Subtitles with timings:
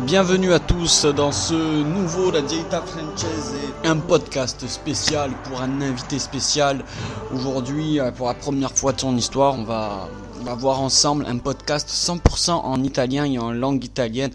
[0.00, 3.54] Bienvenue à tous dans ce nouveau La Dieta Francese,
[3.84, 6.84] un podcast spécial pour un invité spécial.
[7.32, 10.08] Aujourd'hui, euh, pour la première fois de son histoire, on va,
[10.40, 14.32] on va voir ensemble un podcast 100% en italien et en langue italienne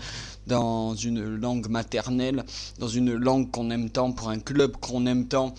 [0.49, 2.43] dans une langue maternelle,
[2.79, 5.53] dans une langue qu'on aime tant, pour un club qu'on aime tant.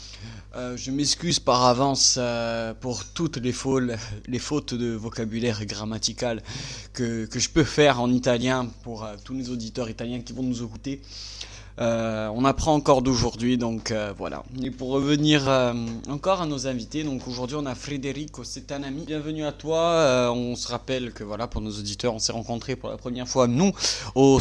[0.56, 6.42] Euh, je m'excuse par avance euh, pour toutes les, fautes, de vocabulaire grammatical
[6.92, 10.42] que, que je peux faire en italien pour euh, tous les auditeurs italiens qui vont
[10.42, 11.00] nous écouter.
[11.80, 14.42] Euh, on apprend encore d'aujourd'hui, donc euh, voilà.
[14.62, 15.72] Et pour revenir euh,
[16.08, 19.04] encore à nos invités, donc aujourd'hui on a Federico, c'est un ami.
[19.06, 20.30] Bienvenue à toi.
[20.34, 23.46] On se rappelle que voilà, pour nos auditeurs, on s'est rencontrés pour la première fois
[23.46, 23.72] nous
[24.14, 24.40] au,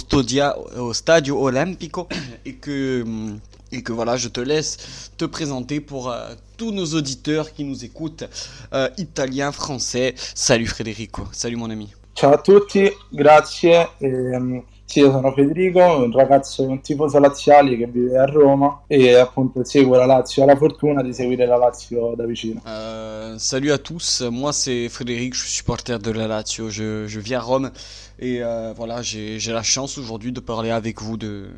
[0.94, 2.08] Stadio Olimpico
[2.46, 3.40] et que hum,
[3.72, 6.14] et que voilà, je te laisse te présenter pour
[6.60, 8.26] tous nos auditeurs qui nous écoutent,
[8.74, 10.14] euh, italiens, français.
[10.36, 11.94] Salut Federico, salut mon ami.
[12.16, 13.88] Ciao a tutti, grazie.
[14.02, 16.10] Ehm, sì, io sono Federico, un
[17.22, 17.74] laziale
[18.88, 20.46] e la Lazio.
[20.46, 20.56] La
[21.46, 22.62] la Lazio da vicino.
[22.66, 27.20] Euh, salut à tous, moi c'est Frédéric, je suis supporter de la Lazio, je, je
[27.20, 27.70] vis à Rome
[28.18, 31.52] et euh, voilà, j'ai la chance aujourd'hui de parler avec vous de,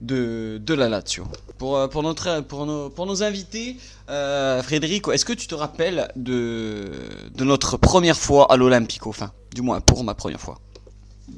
[0.00, 1.24] de, la Lazio.
[1.58, 3.76] Pour, euh, pour, notre, pour, nos, pour nos invités,
[4.06, 6.90] Frédéric, est-ce que tu te rappelles de,
[7.34, 10.58] de notre première fois à l'Olympico Enfin, du moins pour ma première fois.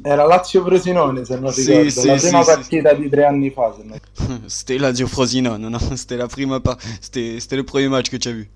[0.02, 2.50] Era Lazio-Frosinone, se non ricordo, sì, la sì, prima sì.
[2.50, 3.74] partita di tre anni fa.
[3.76, 4.40] Se non...
[4.46, 8.32] C'était Lazio Frosinone, non, c'était la prima pa- c'était c'était le premier match tu as
[8.32, 8.46] vu.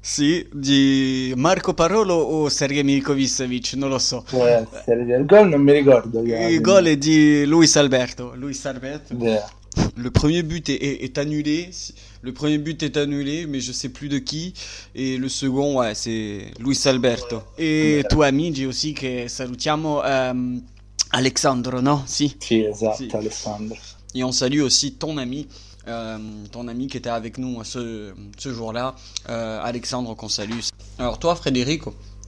[0.00, 4.24] Sì, di Marco Parolo o Sergei Milinkovic, non lo so.
[4.28, 5.02] Può essere.
[5.02, 6.22] Il gol non mi ricordo.
[6.22, 8.32] chi ha- Il goal est dit Luis Alberto.
[8.36, 9.14] Luis Alberto.
[9.18, 9.44] Yeah.
[9.96, 11.68] Le premier but est, est- est annulé.
[12.22, 14.54] Le premier but est annulé, mais je sais plus de qui.
[14.94, 17.42] Et le second, ouais, c'est Luis Alberto.
[17.58, 20.62] Et tuoi amici aussi che salutiamo ehm,
[21.10, 22.02] Alexandro, no?
[22.06, 22.34] Si.
[22.38, 23.08] Sì, esatto, Sì.
[23.12, 23.76] Alessandro.
[24.14, 25.46] Et on salue aussi ton ami,
[25.86, 26.18] euh,
[26.50, 28.94] ton ami qui était avec nous ce, ce jour-là,
[29.28, 30.58] euh, Alexandre qu'on salue.
[30.98, 31.82] Alors toi, Frédéric,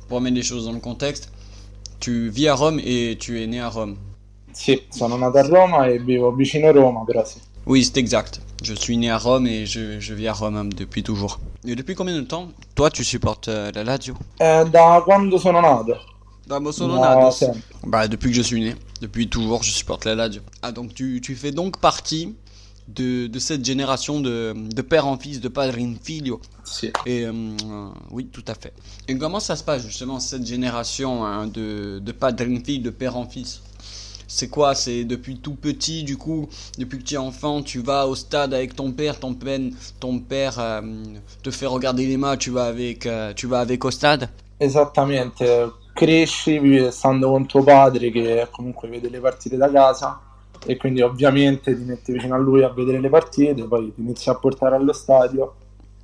[0.09, 1.31] pour mettre les choses dans le contexte,
[1.99, 3.97] tu vis à Rome et tu es né à Rome.
[4.53, 7.39] Sì, sono nato a Roma e vivo vicino Roma, però sì.
[7.67, 8.41] Oui, c'est exact.
[8.63, 11.39] Je suis né à Rome et je, je vis à Rome hein, depuis toujours.
[11.67, 15.61] Et depuis combien de temps, toi, tu supportes euh, la Lazio Eh, da quando sono
[15.61, 15.97] nato?
[16.50, 17.31] Bah.
[17.84, 18.75] Bah, depuis que je suis né.
[19.00, 20.43] Depuis toujours, je supporte la Lazio.
[20.62, 22.34] Ah, donc tu, tu fais donc partie
[22.88, 26.41] de, de cette génération de, de père en fils, de padre in figlio.
[26.65, 26.91] Sì.
[27.06, 28.72] Et euh, euh, oui, tout à fait.
[29.06, 32.91] Et comment ça se passe justement cette génération hein, de, de padre in figlio, de
[32.91, 33.62] père en fils?
[34.27, 34.77] C'est quoi?
[34.77, 38.55] C'est depuis tout petit, du coup, depuis que tu es enfant, tu vas au stade
[38.55, 39.60] avec ton père, ton père,
[39.99, 40.83] ton père euh,
[41.43, 44.28] te fait regarder les matchs, tu vas avec, euh, tu vas avec au stade?
[44.60, 45.43] Esattamente,
[45.93, 50.21] cresci stando con tuo padre che comunque vede le partite da casa
[50.67, 54.28] e quindi ovviamente ti metti vicino a lui a vedere le partite, poi ti inizi
[54.28, 55.55] a portare allo stadio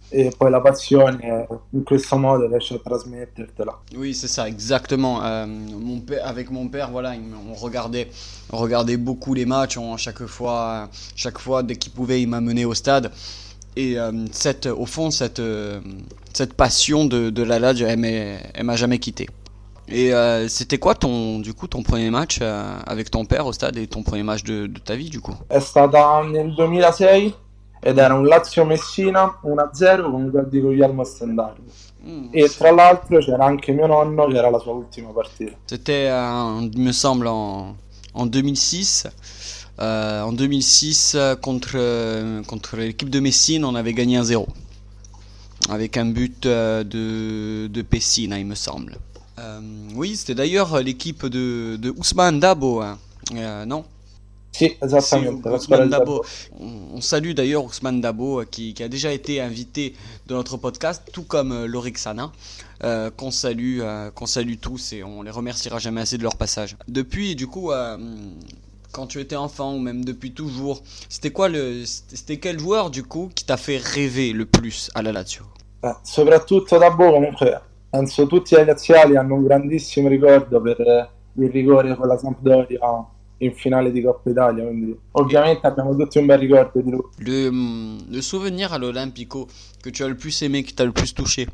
[0.09, 3.77] e poi la passione in questo modo riesci a trasmettertela.
[3.97, 5.21] Oui, c'est ça, exactement.
[5.23, 7.15] Euh, mon père, avec mon père, voilà,
[7.51, 8.09] on regardait,
[8.53, 9.77] on regardait beaucoup les matchs.
[9.77, 13.11] On, chaque fois, chaque fois, dès qu'il pouvait, il m'amenait au stade.
[13.75, 15.81] Et euh, cette, au fond, cette, euh,
[16.33, 17.59] cette passion de, de la
[17.97, 19.27] m'est- elle m'a jamais quitté.
[19.89, 23.53] Et euh, c'était quoi ton, du coup, ton premier match euh, avec ton père au
[23.53, 25.37] stade et ton premier match de, de ta vie, du coup?
[25.49, 27.35] È stata nel 2006
[27.81, 31.63] ed era un Lazio-Messina 1-0 con un gol di Guglielmo Stendardo.
[32.03, 32.29] Hmm.
[32.33, 35.53] E tra l'altro c'era anche mio nonno che era la sua ultima partita.
[35.67, 37.77] C'était, euh, il me semble, en,
[38.15, 39.09] en 2006.
[39.79, 41.77] Euh, en 2006, euh, contre,
[42.47, 44.47] contre l'équipe de Messine, on avait gagné 1-0.
[45.69, 48.99] Avec un but de, de Pessina, il me semble.
[49.47, 49.61] Euh,
[49.95, 52.81] oui, c'était d'ailleurs l'équipe de, de Ousmane Dabo.
[52.81, 52.99] hein.
[53.35, 53.85] Euh, non
[54.53, 56.25] Si, Ousmane Dabo.
[56.59, 59.95] On, on salue d'ailleurs Ousmane Dabo euh, qui, qui a déjà été invité
[60.27, 62.33] de notre podcast, tout comme Lorixana,
[62.83, 63.81] euh, qu'on salue,
[64.15, 66.77] qu'on salue tous et on les remerciera jamais assez de leur passage.
[66.89, 67.71] Depuis, du coup,
[68.93, 73.03] quand tu étais enfant ou même depuis toujours, c'était quoi le, c'était quel joueur du
[73.03, 75.43] coup qui t'a fait rêver le plus à la Lazio?
[75.85, 77.45] Eh, soprattutto da Bo comunque
[77.89, 82.79] penso tutti ai laziali hanno un grandissimo ricordo per il rigore con la Sampdoria
[83.39, 87.05] in finale di Coppa Italia quindi ovviamente abbiamo tutti un bel ricordo di lui.
[87.19, 89.47] Le, hum, le souvenir à l'Olympico
[89.83, 91.47] que tu as le plus aimé, qui t'a le plus touché?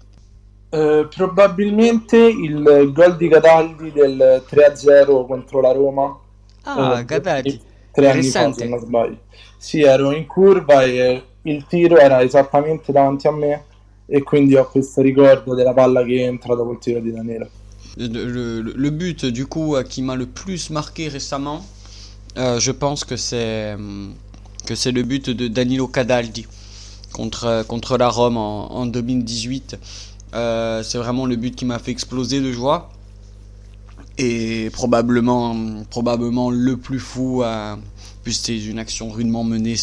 [0.70, 6.18] Eh, probabilmente il gol di Cataldi del 3-0 contro la Roma.
[6.62, 7.60] Ah, eh, Gadati.
[7.92, 9.18] tre anni fa se non sbaglio.
[9.58, 13.64] Sì ero in curva e il tiro era esattamente davanti a me
[14.14, 17.48] e quindi ho questo ricordo della palla che entra dopo il tiro di Danilo
[17.96, 21.60] Le, le- but du coup euh, qui m'a le plus marqué récemment,
[22.38, 23.76] Euh, je pense que c'est
[24.66, 26.46] que c'est le but de Danilo Cadaldi
[27.12, 29.76] contre, contre la Rome en, en 2018.
[30.34, 32.90] Euh, c'est vraiment le but qui m'a fait exploser de joie.
[34.18, 35.54] Et probablement,
[35.90, 37.76] probablement le plus fou, euh,
[38.22, 39.76] puisque c'était une action rudement menée,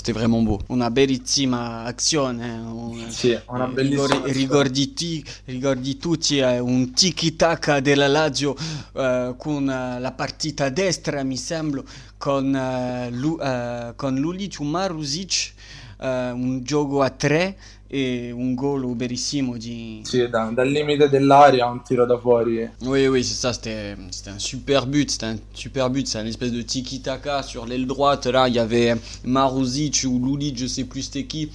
[0.00, 0.58] c'était vraiment beau.
[0.68, 2.48] Una bellissima azione.
[2.48, 8.56] Un, Sì, una bellissima rigori- ricordi, ti- ricordi tutti eh, un tiki-taka della Lazio
[8.94, 11.82] eh, con eh, la partita a destra, mi sembra,
[12.16, 15.52] con, eh, Lu- eh, con Lulic, Marusic,
[16.00, 17.56] eh, un gioco a tre
[17.92, 20.00] e un gol bellissimo di...
[20.04, 22.68] Sì, da- dal limite dell'area un tiro da fuori.
[22.82, 26.26] Oui, oui, c'est ça, c'était c'était un super but, c'était un super but, c'est un
[26.26, 28.94] espèce de tiki-taka sur l'aile droite, là, il y avait
[29.24, 31.50] Maruzic ou Lulic, je sais plus c'était qui,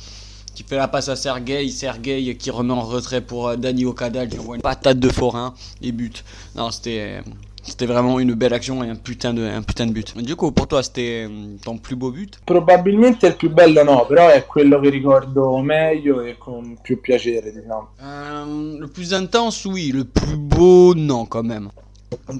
[0.54, 4.28] qui fait la passe à Sergei, Sergei qui remet en retrait pour euh, Dani Okada,
[4.28, 6.26] qui envoie une patate de forain et but.
[6.56, 7.22] Non, c'était
[7.66, 10.16] c'était vraiment une belle action et un putain de, un putain de but.
[10.18, 11.28] Du coup, pour toi, c'était
[11.64, 16.22] ton plus beau but Probabilmente il più bello no, però è quello che ricordo meglio
[16.22, 17.90] e con più piacere, diciamo.
[18.00, 19.92] Euh, Le plus intense, oui.
[19.92, 21.70] Le plus beau, non, quand même.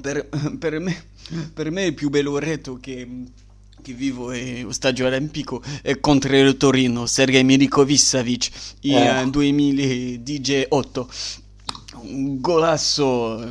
[0.02, 0.30] Per,
[0.60, 0.96] per me,
[1.54, 3.08] per me il più bello reto che,
[3.82, 8.50] vivo è lo Stadio Olimpico è contro il Torino, Sergei Milinkovic
[8.82, 11.10] in eh, 2018.
[12.02, 13.44] Un golasso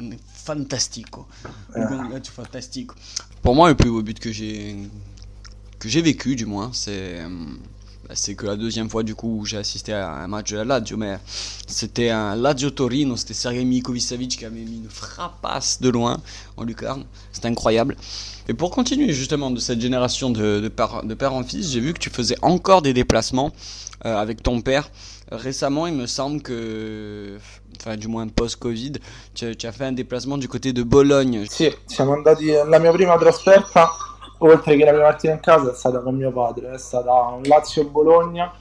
[0.44, 1.26] fantastico.
[1.74, 2.94] Un golasso fantastico.
[3.42, 4.76] Pour moi, le plus beau but que j'ai
[5.78, 7.28] que j'ai vécu, du moins, c'est euh,
[8.12, 10.64] c'est que la deuxième fois du coup où j'ai assisté à un match de la
[10.64, 11.18] Lazio, mais
[11.66, 16.20] c'était un Lazio Torino, c'était Sergei Milinkovic qui avait mis une frappasse de loin
[16.56, 17.96] en lucarne, c'était incroyable.
[18.46, 21.80] Et pour continuer justement de cette génération de, de, père, de père en fils, j'ai
[21.80, 23.52] vu que tu faisais encore des déplacements
[24.04, 24.90] euh, avec ton père.
[25.32, 27.38] Récemment, il me semble que,
[27.84, 28.92] enfin du moins post-Covid,
[29.34, 31.44] tu, tu as fait un déplacement du côté de Bologne.
[31.48, 32.46] Sì, siamo andati.
[32.46, 33.90] La mia prima trasferta,
[34.38, 36.72] oltre che la prima partita in casa, è stata con mio padre.
[36.72, 38.52] È stata un Lazio-Bologna,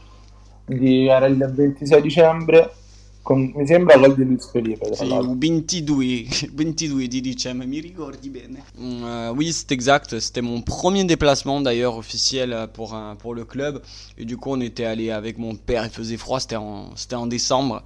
[0.65, 2.73] di- era il 26 dicembre,
[3.21, 4.93] con, mi sembra gol di Luis Felipe.
[4.93, 5.31] Sì, l'altro.
[5.31, 8.63] il 22, 22 di dicembre, mi ricordi bene.
[8.77, 10.19] Mm, euh, oui, c'est exact.
[10.19, 13.81] C'était mon premier déplacement d'ailleurs officiel euh, pour, un, pour le club.
[14.17, 15.85] Et du coup, on était allé avec mon père.
[15.85, 17.83] Il faisait froid, c'était en, c'était en décembre.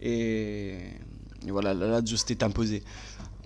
[0.00, 0.76] Et,
[1.46, 2.82] et voilà, la Lazio s'était imposé.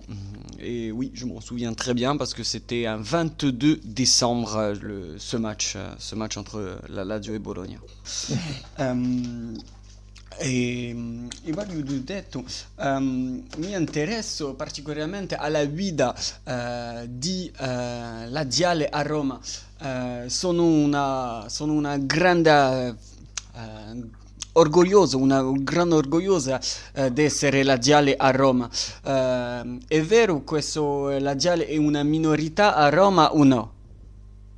[0.07, 0.13] Mm,
[0.59, 5.15] Et oui, je m'en souviens très bien parce que c'était un 22 décembre euh, le,
[5.17, 7.77] ce, match, euh, ce match entre la Lazio et Bologna.
[8.79, 9.57] Ehm,
[10.39, 10.89] e,
[11.45, 12.43] e voglio detto,
[12.79, 19.39] ehm, mi interesso particolarmente alla guida eh, di eh, Laziale a Roma.
[19.81, 22.95] Eh, sono, una, sono una grande
[23.55, 24.21] eh,
[24.53, 26.59] orgoglioso, una gran orgogliosa
[26.93, 28.69] eh, di essere laziale a Roma.
[29.05, 33.71] Eh, è vero questo eh, laziale è una minorità a Roma o no?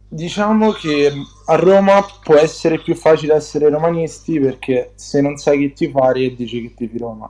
[0.08, 1.12] Diciamo che
[1.46, 6.62] a Roma può essere più facile essere romanisti perché se non sai che tifare dici
[6.62, 7.30] che tifi Roma.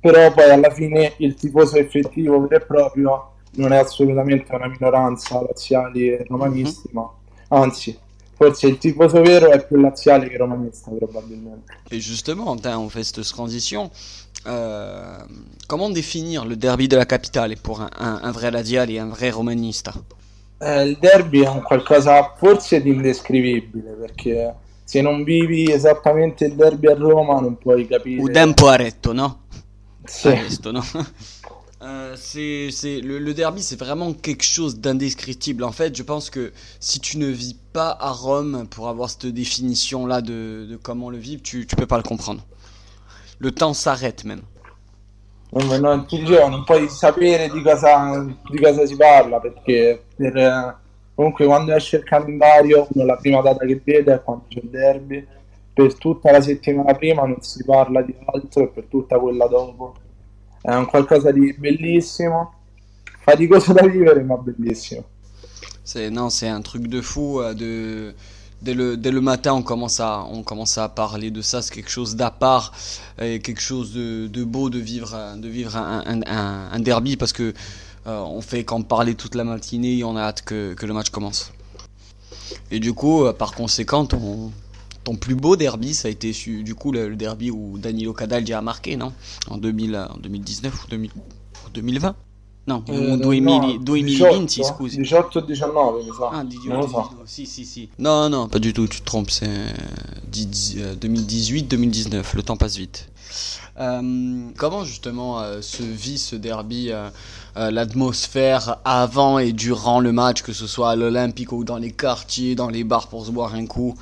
[0.00, 5.40] Però poi alla fine il tifoso effettivo vero e proprio non è assolutamente una minoranza
[5.42, 7.10] laziali e romanisti, ma
[7.48, 7.98] anzi,
[8.36, 11.72] forse il tifoso vero è più laziale che romanista probabilmente.
[11.90, 13.90] Et justement, on fait cette transition.
[14.46, 15.18] Euh,
[15.66, 19.08] comment définir le derby de la capitale pour un, un- un vrai laziale et un
[19.08, 19.92] vrai romanista
[20.58, 26.54] Eh, il derby è un qualcosa forse di indescrivibile perché se non vivi esattamente il
[26.54, 28.20] derby a Roma non puoi capire.
[28.22, 29.40] Ou d'un poiretto, no?
[30.04, 30.28] Sì.
[30.30, 30.82] Resto, no?
[31.86, 35.62] Euh, c'est, le, derby, c'est vraiment quelque chose d'indescriptible.
[35.62, 39.26] En fait, je pense que si tu ne vis pas à Rome pour avoir cette
[39.26, 42.42] définition-là de, de comment le vivre, tu, tu peux pas le comprendre.
[43.38, 44.42] Le temps s'arrête même.
[45.52, 50.74] Non, ti dicevo, non puoi sapere di cosa, di cosa si parla perché per, eh,
[51.14, 55.24] comunque quando esce il calendario la prima data che vede è quando c'è il derby
[55.72, 59.94] per tutta la settimana prima non si parla di altro e per tutta quella dopo
[60.86, 62.52] qualcosa di bellissimo
[63.24, 65.04] da vivere ma bellissimo
[65.82, 67.40] C'est non, c'est un truc de fou.
[67.40, 67.54] euh,
[68.62, 71.62] dès le dès le matin, on commence à on commence à parler de ça.
[71.62, 72.72] C'est quelque chose d'à part
[73.20, 77.32] et quelque chose de, de beau de vivre euh, de vivre un, un, derby parce
[77.32, 77.54] que
[78.06, 80.92] euh, on fait qu'en parler toute la matinée et on a hâte que, que le
[80.92, 81.52] match commence.
[82.70, 84.50] Et du coup, euh, par conséquent, ton
[85.06, 86.32] ton plus beau derby, ça a été
[86.64, 89.12] du coup le, le derby où Danilo Cadaldi a marqué, non?
[89.48, 92.16] En 2000, euh, en 2019 ou 2000 ou 2020
[92.66, 94.98] Non, Eh, ou 2000, no, 2020, 18, scusi.
[94.98, 97.88] 18 19 mi sa Ah, Didier non lo so si, si, si.
[98.00, 99.68] Non, non, pas du tout, tu te trompes, c'est euh,
[100.26, 103.08] dix- dix- euh, 2018-2019, le temps passe vite.
[104.56, 106.90] comment justement se vit ce derby,
[107.54, 112.56] l'atmosphère avant et durant le match, que ce soit à l'Olympique ou dans les quartiers,
[112.56, 113.94] dans les bars pour se boire un coup?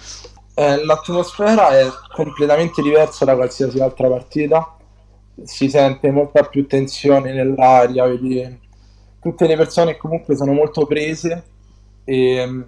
[0.55, 4.77] Eh, l'atmosfera è completamente diversa da qualsiasi altra partita,
[5.43, 8.61] si sente molta più tensione nell'aria, vedi
[9.21, 11.45] tutte le persone comunque sono molto prese
[12.05, 12.63] e mm,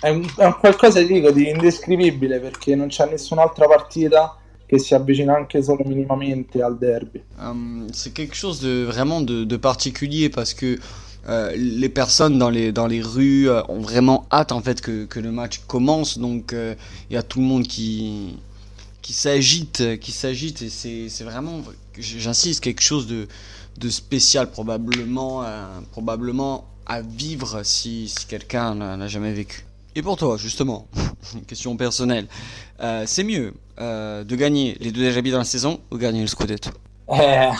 [0.00, 4.36] è un, è un qualcosa dico, di indescrivibile perché non c'è nessun'altra partita
[4.78, 7.22] si avvicina anche solo minimamente al derby.
[7.38, 10.78] Um, c'est quelque chose de vraiment de, de particulier parce que
[11.28, 15.04] Euh, les personnes dans les, dans les rues euh, ont vraiment hâte en fait que,
[15.04, 16.18] que le match commence.
[16.18, 16.74] Donc il euh,
[17.10, 18.36] y a tout le monde qui,
[19.02, 21.62] qui s'agite, qui s'agite et c'est vraiment,
[21.96, 23.28] j'insiste, quelque chose de,
[23.78, 25.44] de spécial probablement,
[25.92, 29.64] probablement à vivre si, si quelqu'un n'a jamais vécu.
[29.94, 30.88] Et pour toi, justement,
[31.34, 32.26] une question personnelle,
[33.06, 36.70] c'est mieux de gagner les deux derby dans la saison ou gagner le scudetto
[37.08, 37.50] eh,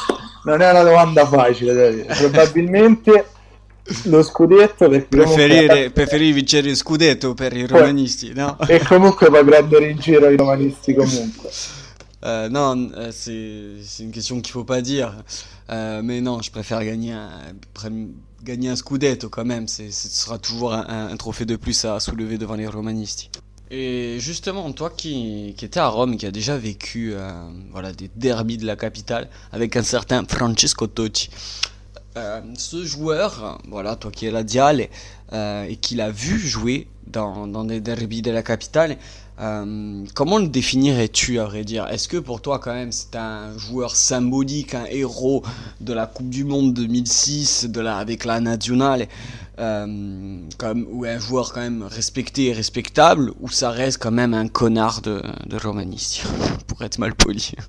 [0.45, 3.32] non è una domanda facile, probabilmente
[4.05, 5.91] lo scudetto perché comunque...
[5.93, 8.57] preferivi vincere il scudetto per i romanisti no?
[8.67, 11.51] e comunque puoi prendere in giro i romanisti comunque.
[12.25, 15.25] Euh, non c'est une question qu'il faut pas dire.
[15.71, 17.53] Euh, mais non je préfère gagner un,
[18.45, 21.99] gagner un scudetto quand même c'est ce sera toujours un, un, trophée de plus à
[21.99, 23.29] soulever devant les romanisti.
[23.75, 27.33] Et justement, toi qui, qui étais à Rome, qui a déjà vécu euh,
[27.71, 31.31] voilà, des derbies de la capitale avec un certain Francesco Totti,
[32.17, 34.89] euh, ce joueur, voilà, toi qui es la Dial
[35.33, 38.97] euh, et qui l'a vu jouer dans, dans des derbies de la capitale,
[39.41, 41.87] euh, comment le définirais-tu à vrai dire?
[41.89, 45.43] Est-ce que pour toi quand même c'est un joueur symbolique, un héros
[45.81, 49.09] de la Coupe du Monde 2006, de la, avec la nationale,
[49.57, 54.49] comme, ou un joueur quand même respecté et respectable, ou ça reste quand même un
[54.49, 56.25] connard de, de romaniste,
[56.67, 57.53] pour être mal poli.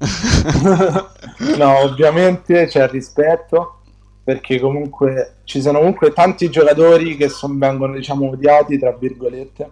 [1.57, 3.82] Non, ovviamente c'è il rispetto.
[4.23, 9.69] Perché comunque ci sono comunque tanti giocatori che son, vengono diciamo odiati tra virgolette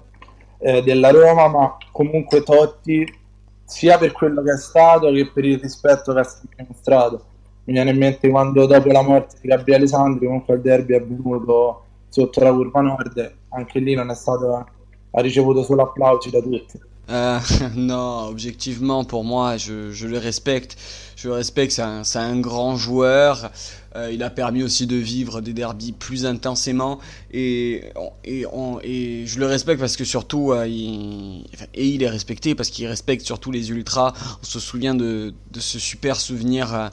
[0.59, 3.19] eh, della Roma ma comunque Totti
[3.63, 7.25] sia per quello che è stato che per il rispetto che ha sempre mostrato
[7.63, 11.01] mi viene in mente quando dopo la morte di Gabriele Sandri comunque il derby è
[11.01, 14.67] venuto sotto la curva nord anche lì non è stato
[15.13, 17.39] ha ricevuto solo applausi da tutti euh,
[17.75, 20.77] non, objectivement, pour moi, je, je le respecte.
[21.23, 23.51] Je respecte, c'est un, grand joueur.
[23.95, 26.97] Euh, il a permis aussi de vivre des derbies plus intensément
[27.31, 27.91] et,
[28.25, 31.43] je le respecte parce que surtout euh, il,
[31.75, 34.13] et il est respecté parce qu'il respecte surtout les ultras.
[34.41, 36.89] On se souvient de, ce super souvenir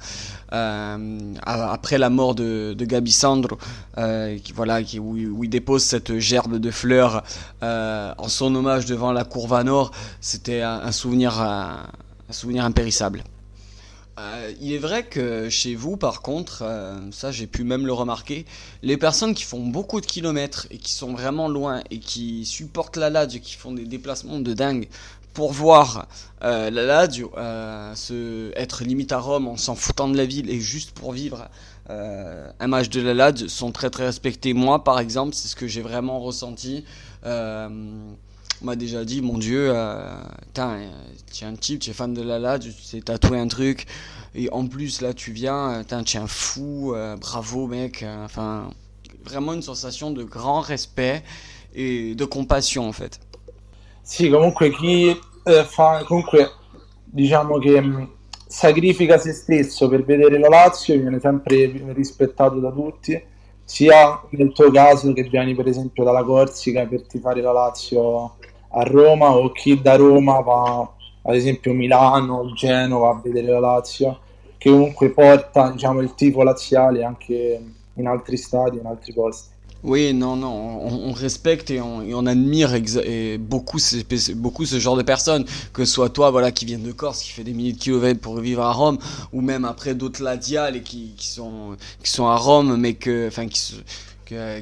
[0.52, 3.56] euh, après la mort de, de Gabi Sandro,
[3.96, 7.22] voilà, où, il dépose cette gerbe de fleurs
[7.62, 9.92] en son hommage devant la cour Nord.
[10.20, 11.88] C'était un souvenir, un
[12.30, 13.22] souvenir impérissable.
[14.18, 17.92] Euh, il est vrai que chez vous, par contre, euh, ça j'ai pu même le
[17.92, 18.46] remarquer,
[18.82, 22.96] les personnes qui font beaucoup de kilomètres et qui sont vraiment loin et qui supportent
[22.96, 24.88] la Lazio, qui font des déplacements de dingue
[25.34, 26.08] pour voir
[26.42, 27.30] euh, la Lazio
[27.94, 31.48] se, être limite à Rome en s'en foutant de la ville et juste pour vivre
[31.90, 34.52] un match de la Lazio sont très très respectés.
[34.52, 36.84] Moi, par exemple, c'est ce que j'ai vraiment ressenti
[38.62, 40.00] on m'a déjà dit, mon Dieu, euh,
[40.54, 43.86] tu es un type, tu es fan de la tu t'es tatoué un truc,
[44.34, 48.70] et en plus là tu viens, tu es un fou, euh, bravo mec, euh, enfin
[49.24, 51.22] vraiment une sensation de grand respect
[51.76, 53.20] e de compassion en fait.
[54.02, 56.50] Sì, comunque chi eh, fa, comunque
[57.04, 58.04] diciamo che mm,
[58.46, 63.22] sacrifica se stesso per vedere la Lazio viene sempre rispettato da tutti,
[63.68, 68.36] sia nel tuo caso che vieni per esempio dalla Corsica per tifare la Lazio
[68.70, 74.20] a Roma o chi da Roma va ad esempio Milano, Genova a vedere la Lazio,
[74.56, 79.50] che comunque porta diciamo, il tifo laziale anche in altri stadi, in altri posti.
[79.84, 83.78] Oui, non, non, on, on respecte et on, et on admire et beaucoup,
[84.34, 87.30] beaucoup ce genre de personnes, que ce soit toi, voilà, qui viens de Corse, qui
[87.30, 88.98] fait des milliers de kilomètres pour vivre à Rome,
[89.32, 93.46] ou même après d'autres ladiales qui, qui sont, qui sont à Rome, mais que, enfin,
[93.46, 93.76] qui,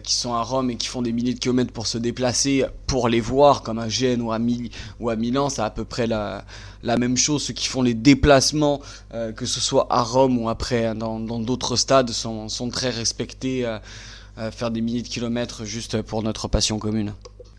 [0.03, 3.09] qui sont à Rome et qui font des milliers de kilomètres pour se déplacer, pour
[3.09, 4.71] les voir, comme à Gênes ou à, Mil
[5.01, 6.45] ou à Milan, c'est à peu près la,
[6.83, 7.43] la même chose.
[7.43, 8.81] Ceux qui font les déplacements,
[9.15, 13.65] euh, que ce soit à Rome ou après dans d'autres stades, sont, sont, très respectés.
[13.67, 13.79] Euh,
[14.51, 17.15] faire des milliers de kilomètres juste pour notre passion commune.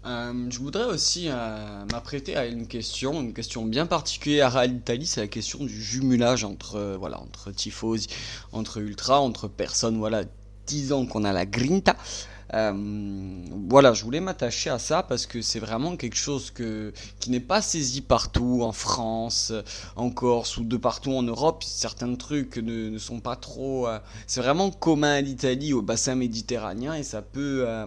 [0.08, 5.06] Euh, je voudrais aussi euh, m'apprêter à une question, une question bien particulière à l'Italie,
[5.06, 8.08] c'est la question du jumelage entre euh, voilà entre tifosi,
[8.54, 10.24] entre ultra, entre personnes voilà
[10.66, 11.98] disant qu'on a la grinta.
[12.54, 12.74] Euh,
[13.70, 17.40] voilà, je voulais m'attacher à ça parce que c'est vraiment quelque chose que, qui n'est
[17.40, 19.52] pas saisi partout, en France,
[19.96, 21.64] en Corse ou de partout en Europe.
[21.64, 23.88] Certains trucs ne, sont pas trop...
[23.88, 27.66] Euh, c'est vraiment commun à l'Italie, au bassin méditerranéen, et ça peut...
[27.68, 27.86] Euh,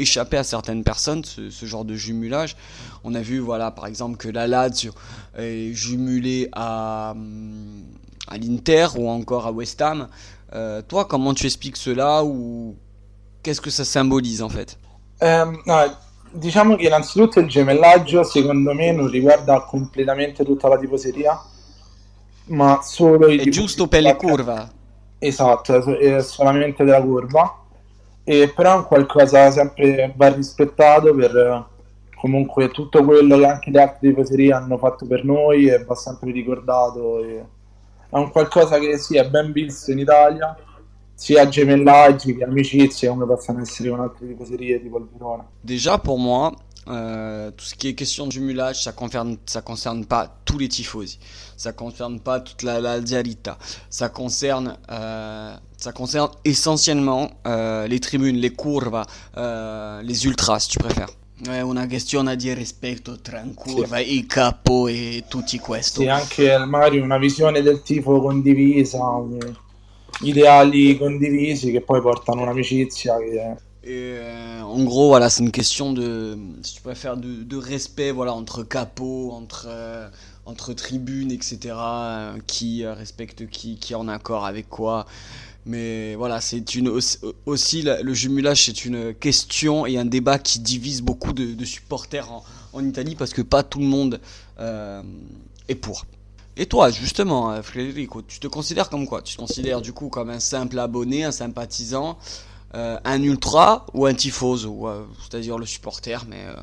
[0.00, 2.56] échapper à certaines personnes ce, genre de jumelage.
[3.04, 4.90] On a vu voilà par exemple que la Lazio
[5.38, 7.14] est jumelée à,
[8.26, 10.08] à l'Inter ou encore à West Ham.
[10.88, 12.74] Toi, comment tu expliques cela ou
[13.44, 14.76] qu'est-ce que ça symbolise en fait
[15.20, 15.76] um, no,
[16.36, 21.40] Diciamo che innanzitutto il gemellaggio secondo me non riguarda completamente tutta la tifoseria,
[22.46, 24.68] ma solo i È giusto per le curva.
[25.20, 27.60] Esatto, è solamente della curva.
[28.24, 31.66] E però è un qualcosa sempre va rispettato per
[32.16, 36.32] comunque tutto quello che anche le altre tifoserie hanno fatto per noi e va sempre
[36.32, 37.22] ricordato.
[37.22, 37.44] E
[38.10, 40.56] è un qualcosa che sì, è ben visto in Italia,
[41.14, 45.46] sia gemellaggi che amicizie come possono essere con altre tifoserie tipo il Verona.
[45.60, 46.52] Déjà pour moi,
[46.86, 50.68] Euh, tout ce qui est question de jumelage, ça concerne, ça concerne pas tous les
[50.68, 51.18] tifosi,
[51.56, 53.56] ça concerne pas toute la, la dialita,
[53.88, 59.06] ça concerne, euh, ça concerne essentiellement euh, les tribunes, les curvas,
[59.38, 61.08] euh, les ultras, si tu préfères.
[61.48, 64.16] È una questione di rispetto tra curva, sì.
[64.18, 66.00] il capo e tutti questo.
[66.00, 69.00] Sì, anche magari una visione del tifo condivisa,
[70.22, 73.56] ideali condivisi che poi portano un'amicizia che
[73.86, 78.62] Et euh, en gros, voilà, c'est une question de, si tu de, respect, voilà, entre
[78.62, 80.08] capots, entre, euh,
[80.46, 81.74] entre tribunes, etc.
[81.76, 85.04] Euh, qui respecte qui, qui est en accord avec quoi.
[85.66, 86.88] Mais voilà, c'est une
[87.46, 92.28] aussi, le jumelage, c'est une question et un débat qui divise beaucoup de, supporters
[92.72, 94.20] en, Italie parce que pas tout le monde
[94.60, 95.02] euh,
[95.68, 96.04] est pour.
[96.56, 99.22] Et toi, justement, Frédéric, tu te considères comme quoi?
[99.22, 102.16] Tu te considères du coup comme un simple abonné, un sympathisant
[102.74, 106.54] euh, un ultra ou un tifoso, euh, c'est-à-dire le supporter, mais euh,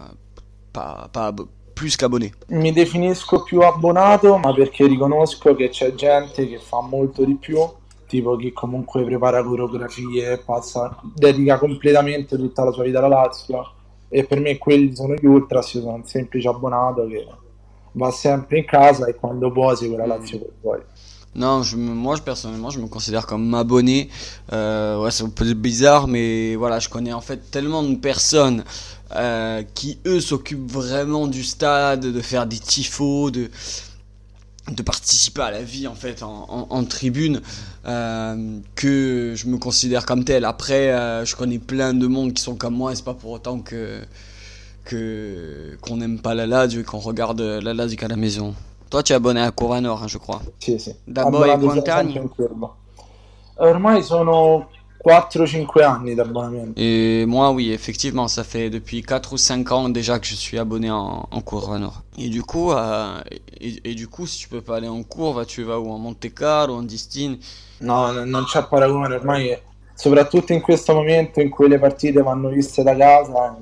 [0.74, 1.34] pas, pas
[1.74, 2.34] plus qu'abonné?
[2.50, 7.58] Mi definisco più abbonato, ma perché riconosco che c'è gente che fa molto di più,
[8.08, 13.72] tipo chi comunque prepara coreografie, passa, dedica completamente tutta la sua vita alla Lazio.
[14.10, 17.08] E per me quelli sono gli ultras, io sono un semplice abbonato
[17.94, 20.80] va sempre in casa e quando può segue la Lazio per poi.
[21.34, 24.10] Non, je, moi je, personnellement, je me considère comme abonné.
[24.52, 28.66] Euh, ouais, c'est un peu bizarre, mais voilà, je connais en fait tellement de personnes
[29.16, 33.50] euh, qui eux s'occupent vraiment du stade, de faire des tifos, de
[34.72, 37.42] de participer à la vie en fait en, en, en tribune
[37.88, 42.56] euh, que je me considère comme tel après je connais plein de monde qui sont
[42.56, 44.02] comme moi et c'est pas pour autant que
[44.92, 48.54] que qu'on n'aime pas la Lazio et qu'on regarde la Lazio qu'à la maison
[48.92, 50.42] Toi, tu es abonné a Curva Nord, je crois.
[50.60, 50.94] Sì, sì.
[51.06, 52.20] Da quanti anni?
[53.56, 54.68] Ormai sono
[55.02, 56.74] 4-5 anni d'abbonamento.
[56.76, 60.60] Et moi, oui, effectivement, ça fait depuis 4 ou 5 ans déjà que je suis
[60.60, 62.02] abonné en, en Curva Nord.
[62.18, 63.22] Et du coup, euh,
[63.62, 65.98] et, et, du coup, si tu peux pas aller en Curva, tu vas où En
[65.98, 67.38] Monte Carlo, en Distine
[67.80, 69.58] No, non c'è paragone, ormai,
[69.96, 73.58] soprattutto in questo momento in cui le partite vanno viste da casa,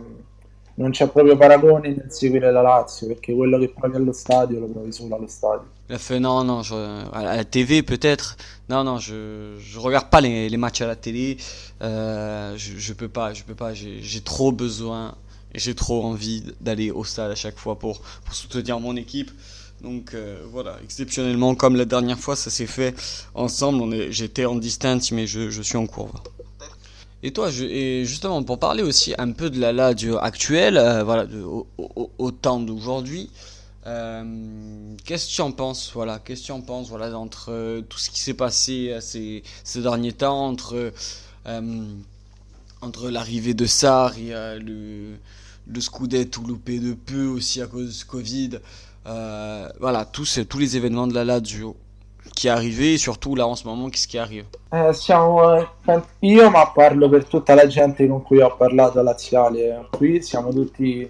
[0.79, 4.67] non c'è proprio paragone nel seguire la Lazio perché quello che provi allo stadio lo
[4.67, 5.67] provi solo allo stadio.
[6.19, 6.75] Non, non, je,
[7.11, 8.37] à la TV peut-être.
[8.69, 11.37] Non, non, je, je regarde pas les, matchs à la télé.
[11.81, 13.73] Euh, je, je peux pas, je peux pas.
[13.73, 15.15] J'ai trop besoin
[15.53, 19.31] et j'ai trop envie d'aller au stade à chaque fois pour, pour soutenir mon équipe.
[19.81, 22.95] Donc euh, voilà, exceptionnellement, comme la dernière fois, ça s'est fait
[23.33, 24.11] ensemble.
[24.11, 26.19] J'étais en distance, mais je, je suis en courbe.
[27.21, 31.25] Et toi, et justement, pour parler aussi un peu de la Lazio actuelle, euh, voilà,
[31.77, 33.29] au, temps d'aujourd'hui,
[33.87, 34.23] euh,
[35.03, 37.97] qu'est-ce que tu en penses Voilà, qu'est-ce que tu en penses Voilà, entre euh, tout
[37.97, 39.43] ce qui s'est passé ces,
[39.75, 40.93] derniers temps, entre
[42.81, 45.15] entre l'arrivée de Sarri, le
[45.67, 48.59] le Scudetto loupé de peu aussi à cause du Covid,
[49.05, 51.75] voilà, tous tous les événements de la Lazio
[52.35, 54.45] qui è arrivé et surtout là en ce moment qu'est-ce qui arrive?
[54.71, 55.41] Eh, siamo,
[56.19, 61.07] io ma parlo per tutta la gente con cui ho parlato laziale qui siamo tutti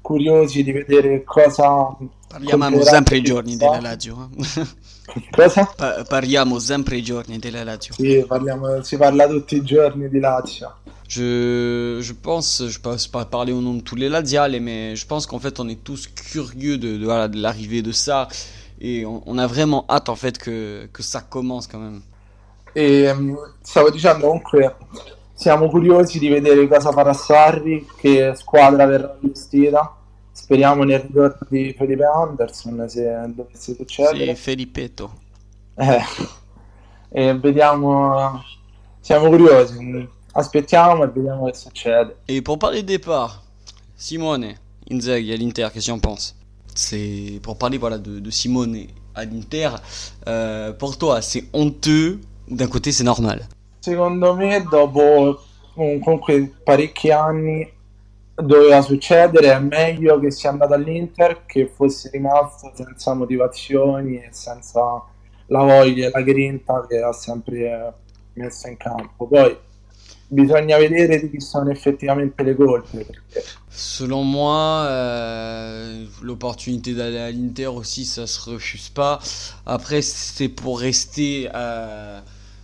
[0.00, 1.96] curiosi di vedere cosa
[2.28, 4.30] parliamo sempre i giorni della Lazio
[5.30, 5.70] cosa?
[5.76, 10.18] Pa- parliamo sempre i giorni della Lazio sì, parliamo, si parla tutti i giorni di
[10.18, 10.74] Lazio.
[11.06, 15.06] Je, je pense, je peux pas parler au nom de tous les Laziales, mais je
[15.06, 18.26] pense qu'en fait on est tous curieux de, de, voilà, de l'arrivée de ça
[18.84, 22.02] et on, on, a vraiment hâte en fait que, que ça commence quand même.
[22.76, 23.10] E
[23.62, 24.76] stavo dicendo comunque
[25.32, 29.96] siamo curiosi di vedere cosa farà Sarri, che squadra verrà vestita.
[30.32, 34.34] Speriamo nel ritorno di Felipe Anderson se dovesse succedere.
[34.34, 35.12] Sì, Felipetto.
[35.76, 36.02] Eh,
[37.08, 38.42] e vediamo,
[39.00, 40.08] siamo curiosi.
[40.34, 42.16] aspettiamo e vediamo che succede.
[42.28, 43.42] Et pour parler de départ,
[43.96, 44.56] Simone
[44.90, 46.34] Inzaghi à l'Inter, qu'est-ce que tu en penses
[46.74, 48.76] C'est pour parler voilà de, de Simone
[49.14, 49.70] à l'Inter.
[50.26, 52.20] euh, pour toi, c'est honteux.
[52.48, 53.46] D'un côté, c'est normal.
[53.80, 55.38] Secondo me, dopo
[55.74, 57.66] comunque parecchi anni
[58.34, 65.02] doveva succedere, è meglio che sia andato all'Inter che fosse rimasto senza motivazioni e senza
[65.46, 67.92] la voglia e la grinta che ha sempre eh,
[68.40, 69.26] messo in campo.
[69.26, 69.56] Poi
[70.26, 73.44] bisogna vedere di chi sono effettivamente le colpe, perché
[73.76, 79.18] Selon moi, euh, l'opportunité d'aller à l'Inter aussi, ça se refuse pas.
[79.66, 82.20] Après, c'est pour rester euh,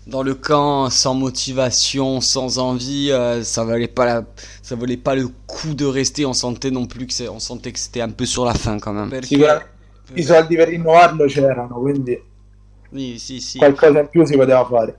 [0.07, 3.11] dans le camp sans motivation, sans envie.
[3.11, 4.25] euh, ça valait pas la,
[4.62, 6.25] ça valait pas le coup de rester.
[6.27, 8.79] On sentait non plus que c'est, on sentait que c'était un peu sur la fin
[8.79, 9.12] quand même.
[9.20, 9.68] sicuramente
[10.14, 12.20] i soldi per rinnovarlo c'erano, quindi
[12.92, 13.59] Oui, si, si.
[13.59, 14.99] qualcosa in più si poteva fare.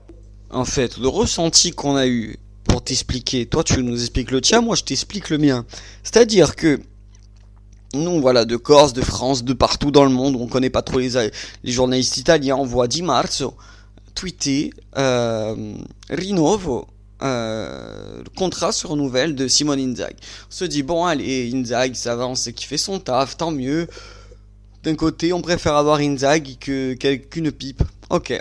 [0.50, 4.60] En fait, le ressenti qu'on a eu pour t'expliquer, toi tu nous expliques le tien,
[4.60, 5.66] moi je t'explique le mien.
[6.02, 6.80] C'est-à-dire que
[7.94, 10.98] nous, voilà, de Corse, de France, de partout dans le monde, on connaît pas trop
[10.98, 11.10] les,
[11.64, 13.54] journalistes italiens, on voit Di Marzo
[14.14, 15.74] tweeter euh,
[16.10, 16.86] Rinnovo,
[17.22, 20.16] euh, contrat se renouvelle de Simone Inzaghi.
[20.48, 23.50] On se dit, bon allez, Inzaghi, ça va, on sait qu'il fait son taf, tant
[23.50, 23.86] mieux.
[24.82, 27.82] D'un côté, on préfère avoir Inzaghi que qu'une pipe.
[28.10, 28.38] Ok.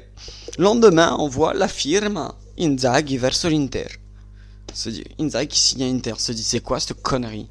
[0.58, 4.01] Lendemain, on voit la firme Inzaghi verso l'Inter.
[4.74, 6.14] Se dit, Inzaghi signe à Inter.
[6.18, 7.48] Se dit, c'est quoi cette connerie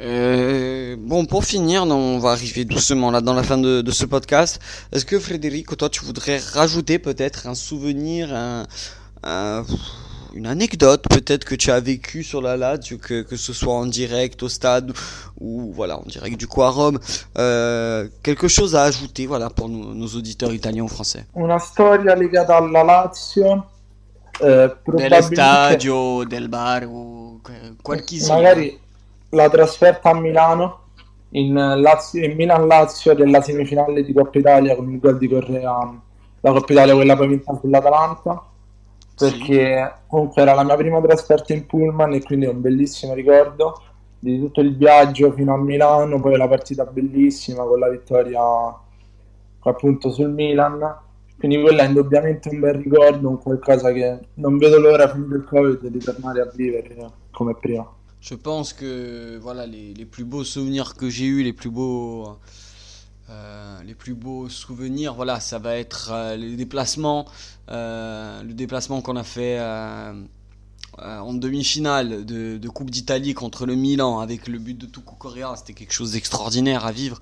[0.00, 4.60] Euh, Bon, pour finir, on va arriver doucement là dans la fin de, ce podcast.
[4.92, 8.66] Est-ce que Frédéric, toi, tu voudrais rajouter peut-être un souvenir, un,
[9.22, 9.64] un-
[10.34, 13.84] une anecdote peut-être que tu as vécu sur la Lazio, que, que ce soit en
[13.84, 14.92] direct au stade
[15.38, 16.98] ou voilà en direct du Quarum,
[17.36, 21.26] euh, quelque chose à ajouter voilà pour nos auditeurs italiens ou français?
[21.36, 23.62] Una storia legata alla Lazio,
[24.40, 25.76] eh, probabilmente
[26.28, 27.40] del bar o
[27.82, 28.80] qualche magari
[29.30, 30.80] la trasferta a Milano
[31.30, 36.00] in, Lazio, in Milan-Lazio della semifinale di Coppa Italia con il gol di Correa,
[36.40, 38.44] la Coppa Italia quella poi vinta sull'Atalanta,
[39.16, 43.80] perché comunque era la mia prima trasferta in Pullman e quindi è un bellissimo ricordo
[44.18, 48.40] di tutto il viaggio fino a Milano, poi la partita bellissima con la vittoria
[49.60, 50.78] appunto sul Milan.
[58.20, 62.28] Je pense que voilà les, plus beaux souvenirs que j'ai eu, les plus beaux
[63.30, 67.26] euh, beaux souvenirs, voilà, ça va être euh, les déplacements,
[67.70, 69.58] euh, le déplacement qu'on a fait
[70.98, 75.54] en demi-finale de, de Coupe d'Italie contre le Milan avec le but de Tucu Correa,
[75.56, 77.18] c'était quelque chose d'extraordinaire à vivre.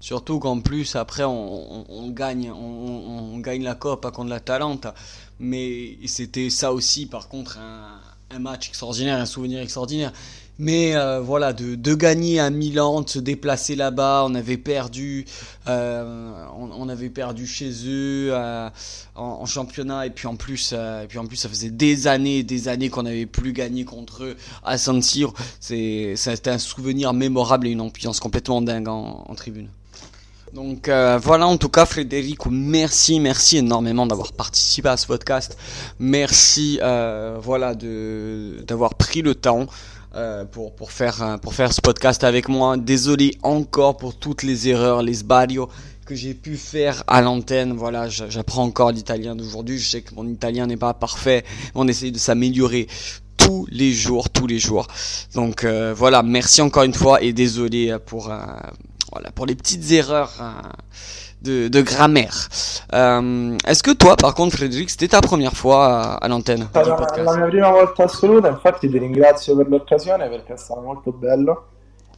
[0.00, 4.94] Surtout qu'en plus après on, gagne, on, on- gagne la Coppa contre l'Atalanta,
[5.40, 10.12] mais c'était ça aussi par contre un, match extraordinaire, un souvenir extraordinaire.
[10.60, 15.24] Mais euh, voilà, de, de gagner à Milan, de se déplacer là-bas, on avait perdu,
[15.68, 18.68] euh, on, avait perdu chez eux euh,
[19.14, 22.66] en, championnat et puis en plus, et puis en plus, ça faisait des années, des
[22.66, 25.32] années qu'on n'avait plus gagné contre eux à San Siro.
[25.60, 29.68] C'était un souvenir mémorable et une ambiance complètement dingue en tribune.
[30.52, 35.56] Donc euh, voilà, en tout cas, Frédéric, merci, merci énormément d'avoir participé à ce podcast.
[35.98, 39.66] Merci, euh, voilà, de d'avoir pris le temps
[40.14, 42.76] euh, pour pour faire euh, pour faire ce podcast avec moi.
[42.76, 45.68] Désolé encore pour toutes les erreurs, les sbaglio
[46.06, 47.74] que j'ai pu faire à l'antenne.
[47.74, 49.78] Voilà, j'apprends encore l'italien d'aujourd'hui.
[49.78, 51.44] Je sais que mon italien n'est pas parfait.
[51.74, 52.86] On essaye de s'améliorer
[53.36, 54.86] tous les jours, tous les jours.
[55.34, 58.36] Donc euh, voilà, merci encore une fois et désolé euh, pour euh,
[59.12, 60.68] voilà pour les petites erreurs euh,
[61.42, 62.48] de, de grammaire.
[62.94, 67.36] Euh, Est-ce que toi, par contre, Frédéric, c'était ta première fois à, l'antenne podcast la
[67.36, 71.66] mia prima volta assoluta, infatti ti ringrazio per l'occasione perché è stato molto bello,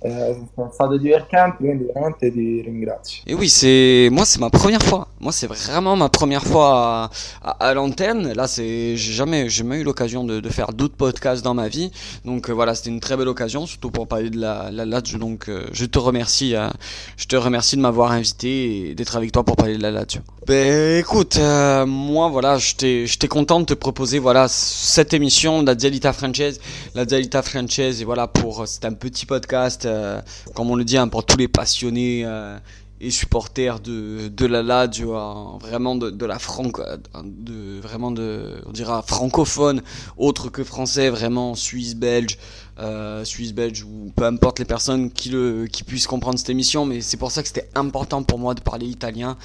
[0.02, 3.22] eh, è stato divertente, quindi veramente ti ringrazio.
[3.26, 5.08] Et oui, c'est moi, c'est ma première fois.
[5.18, 7.10] Moi, c'est vraiment ma première fois
[7.42, 8.32] à, à, à l'antenne.
[8.32, 11.68] Là, c'est j'ai jamais, j'ai jamais eu l'occasion de, de faire d'autres podcasts dans ma
[11.68, 11.90] vie.
[12.24, 15.00] Donc euh, voilà, c'était une très belle occasion, surtout pour parler de la, la.
[15.00, 16.68] Donc euh, je te remercie, euh,
[17.16, 20.20] je te remercie de m'avoir invité et d'être avec toi pour parler de la Lazio.
[20.46, 25.74] Ben écoute, euh, moi voilà, j'étais, j'étais content de te proposer voilà cette émission, la
[25.74, 26.60] Dialita Franchise,
[26.94, 28.00] la Dialita Franchise.
[28.00, 30.20] Et voilà pour, c'est un petit podcast, euh,
[30.54, 32.22] comme on le dit, hein, pour tous les passionnés.
[32.24, 32.58] euh,
[33.02, 39.00] et supporters de, de la Lazio, hein, vraiment de, la de vraiment de, on dira
[39.00, 39.80] francophone,
[40.18, 42.36] autre que français, vraiment suisse, belge,
[42.78, 46.84] euh, suisse, belge ou peu importe les personnes qui le, qui puissent comprendre cette émission,
[46.84, 49.38] mais c'est pour ça que c'était important pour moi de parler italien,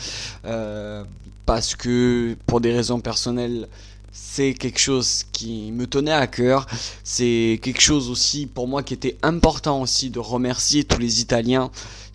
[1.45, 3.69] parce que pour des raisons personnelles,
[4.17, 6.67] c'est quelque chose qui me tenait à cœur.
[7.03, 11.69] C'est quelque chose aussi pour moi qui était important aussi de remercier tous les Italiens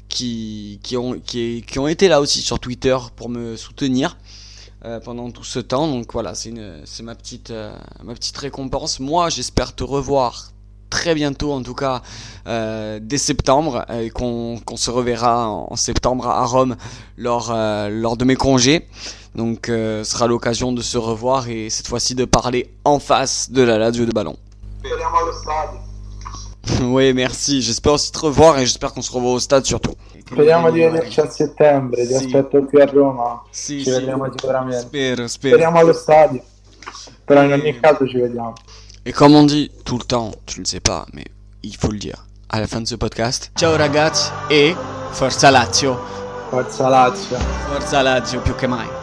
[0.08, 4.16] qui, qui, ont, qui, ont été là aussi sur Twitter pour me soutenir.
[4.86, 5.88] Euh, pendant tout ce temps.
[5.88, 8.98] Donc voilà, c'est ma euh, ma petite récompense.
[8.98, 10.52] Moi, j'espère te revoir
[10.90, 12.02] très bientôt, en tout cas
[12.46, 16.76] euh, dès septembre, et qu'on se reverra en, septembre à Rome
[17.16, 17.54] lors
[17.90, 18.86] lors de mes congés.
[19.34, 23.62] Donc ce sera l'occasion de se revoir et cette fois-ci de parler en face de
[23.62, 24.36] la Lazio de ballon.
[26.82, 27.62] oui, merci.
[27.62, 29.94] J'espère aussi te revoir et j'espère qu'on se revoit au stade surtout.
[30.30, 33.42] Speriamo di vederci a settembre, ti aspetto qui a Roma.
[33.50, 34.86] Sì, ci vedremo sicuramente.
[34.86, 35.56] Spero, spero.
[35.56, 36.40] Speriamo allo stadio.
[37.24, 38.52] Però in ogni caso ci vediamo.
[39.06, 41.24] Et comme on dit tout le temps, tu ne sais pas, mais
[41.62, 43.50] il faut le dire à la fin de ce podcast.
[43.56, 44.74] Ciao ragazzi e
[45.12, 45.98] Forza Lazio.
[46.50, 47.38] Forza Lazio.
[47.72, 48.99] Forza Lazio più che mai.